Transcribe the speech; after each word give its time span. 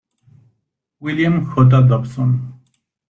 William 0.99 1.45
J. 1.53 1.87
Dobson. 1.87 2.59